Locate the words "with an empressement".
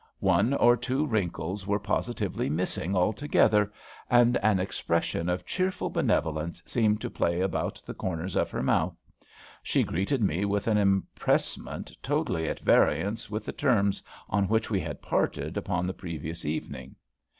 10.43-11.93